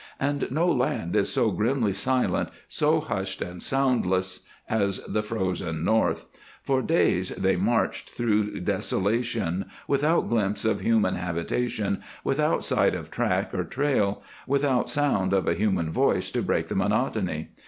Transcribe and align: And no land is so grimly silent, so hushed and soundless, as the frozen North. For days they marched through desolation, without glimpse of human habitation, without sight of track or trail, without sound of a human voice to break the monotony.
And 0.19 0.49
no 0.49 0.65
land 0.65 1.15
is 1.15 1.31
so 1.31 1.51
grimly 1.51 1.93
silent, 1.93 2.49
so 2.67 3.01
hushed 3.01 3.39
and 3.39 3.61
soundless, 3.61 4.47
as 4.67 4.97
the 5.05 5.21
frozen 5.21 5.83
North. 5.85 6.25
For 6.63 6.81
days 6.81 7.29
they 7.29 7.55
marched 7.55 8.09
through 8.09 8.61
desolation, 8.61 9.65
without 9.87 10.27
glimpse 10.27 10.65
of 10.65 10.79
human 10.79 11.17
habitation, 11.17 12.01
without 12.23 12.63
sight 12.63 12.95
of 12.95 13.11
track 13.11 13.53
or 13.53 13.63
trail, 13.63 14.23
without 14.47 14.89
sound 14.89 15.33
of 15.33 15.47
a 15.47 15.53
human 15.53 15.91
voice 15.91 16.31
to 16.31 16.41
break 16.41 16.65
the 16.65 16.75
monotony. 16.75 17.49